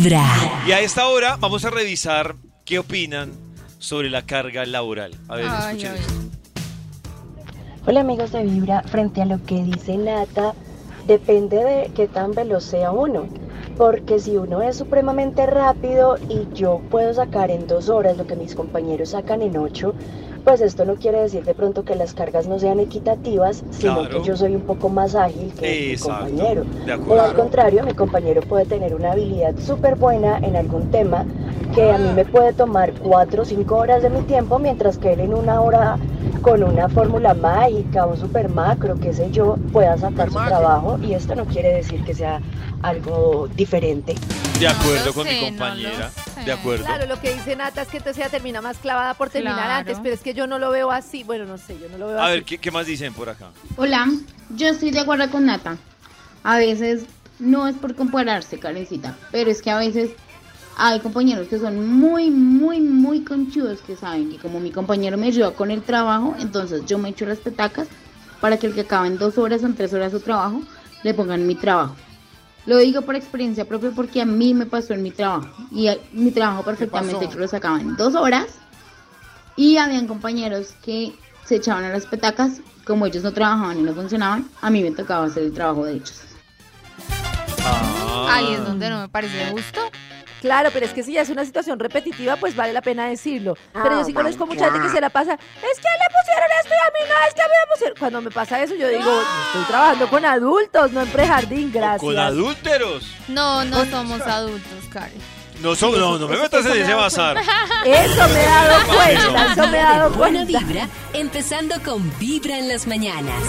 [0.00, 0.24] Vibra.
[0.66, 3.32] Y a esta hora vamos a revisar qué opinan
[3.78, 5.12] sobre la carga laboral.
[5.28, 5.98] A ver, Ay, escuchen ay.
[6.00, 6.14] esto.
[7.86, 10.54] Hola amigos de Vibra, frente a lo que dice Nata,
[11.06, 13.28] depende de qué tan veloz sea uno.
[13.80, 18.36] Porque si uno es supremamente rápido y yo puedo sacar en dos horas lo que
[18.36, 19.94] mis compañeros sacan en ocho,
[20.44, 24.20] pues esto no quiere decir de pronto que las cargas no sean equitativas, sino Claro.
[24.20, 26.64] que yo soy un poco más ágil que mi compañero.
[27.08, 31.24] O al contrario, mi compañero puede tener una habilidad súper buena en algún tema
[31.74, 35.12] que a mí me puede tomar cuatro o cinco horas de mi tiempo, mientras que
[35.12, 35.96] él en una hora
[36.42, 41.12] con una fórmula mágica, un super macro, qué sé yo, pueda sacar su trabajo y
[41.14, 42.40] esto no quiere decir que sea
[42.82, 44.14] algo diferente.
[44.58, 46.10] De acuerdo con mi sé, compañera.
[46.44, 46.84] De acuerdo.
[46.86, 49.72] Claro, lo que dice Nata es que entonces ella termina más clavada por terminar Claro.
[49.80, 51.22] antes, pero es que yo no lo veo así.
[51.24, 52.32] Bueno, no sé, yo no lo veo A así.
[52.32, 53.50] ver, ¿qué, qué más dicen por acá?
[53.76, 54.06] Hola,
[54.56, 55.76] yo estoy de acuerdo con Nata.
[56.42, 57.04] A veces
[57.38, 60.10] no es por compararse, Karencita, pero es que a veces
[60.76, 65.26] hay compañeros que son muy, muy, muy conchudos que saben que como mi compañero me
[65.28, 67.88] ayuda con el trabajo, entonces yo me echo las petacas
[68.40, 70.62] para que el que acaba en dos horas o en tres horas su trabajo,
[71.02, 71.94] le pongan mi trabajo.
[72.66, 75.48] Lo digo por experiencia propia porque a mí me pasó en mi trabajo.
[75.72, 78.46] Y a- mi trabajo perfectamente yo lo sacaba en dos horas.
[79.56, 81.12] Y habían compañeros que
[81.44, 84.90] se echaban a las petacas, como ellos no trabajaban y no funcionaban, a mí me
[84.92, 86.22] tocaba hacer el trabajo de ellos.
[87.64, 88.26] Ah.
[88.30, 89.80] Ahí es donde no me parece justo.
[90.40, 93.56] Claro, pero es que si ya es una situación repetitiva, pues vale la pena decirlo.
[93.72, 95.40] pero yo ah, sí conozco mucha gente que se la pasa, es
[95.78, 97.96] que le pusieron esto y a mí no, es que a mí me pusieron...
[97.98, 102.00] Cuando me pasa eso, yo digo, estoy trabajando con adultos, no en prejardín, gracias.
[102.00, 103.14] ¿Con adúlteros?
[103.28, 105.20] No, no somos adultos, Karen.
[105.60, 107.36] No, son, no, me metas en ese bazar.
[107.84, 110.44] Eso me he dado cuenta, eso me he dado cuenta.
[110.44, 113.42] Buena vibra, empezando con Vibra en las mañanas.